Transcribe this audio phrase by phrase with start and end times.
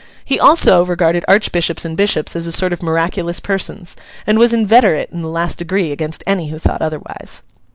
[0.25, 5.11] He also regarded archbishops and bishops as a sort of miraculous persons, and was inveterate
[5.11, 7.43] in the last degree against any who thought otherwise.